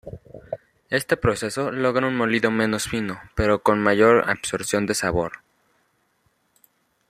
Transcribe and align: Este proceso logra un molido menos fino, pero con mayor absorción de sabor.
Este 0.89 1.15
proceso 1.15 1.69
logra 1.71 2.07
un 2.07 2.17
molido 2.17 2.49
menos 2.49 2.85
fino, 2.87 3.19
pero 3.35 3.61
con 3.61 3.79
mayor 3.79 4.27
absorción 4.31 4.87
de 4.87 4.95
sabor. 4.95 5.41